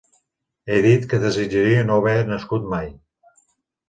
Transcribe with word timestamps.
He 0.69 0.77
dit 0.85 1.03
que 1.11 1.19
desitjaria 1.23 1.83
no 1.89 1.97
haver 2.01 2.15
nascut 2.31 2.65
mai. 2.73 2.89